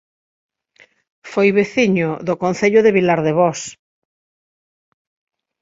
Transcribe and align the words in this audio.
Foi 1.31 1.49
veciño 1.59 2.09
do 2.27 2.35
Concello 2.43 2.79
de 2.85 2.93
Vilardevós 2.97 3.59